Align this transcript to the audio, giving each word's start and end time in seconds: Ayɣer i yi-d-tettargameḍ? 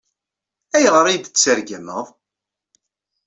Ayɣer 0.75 1.05
i 1.07 1.11
yi-d-tettargameḍ? 1.13 2.07